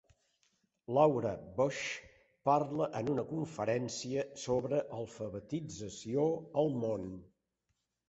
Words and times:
Laura 0.97 1.33
Bush 1.59 1.81
parla 2.49 2.89
en 3.01 3.13
una 3.17 3.27
conferència 3.35 4.27
sobre 4.47 4.83
alfabetització 5.03 6.29
al 6.65 6.77
món. 6.87 7.11